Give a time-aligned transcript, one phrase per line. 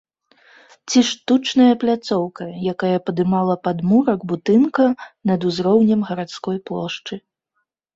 [0.89, 4.91] Ці штучная пляцоўка, якая падымала падмурак будынка
[5.33, 7.25] над узроўнем гарадской плошчы.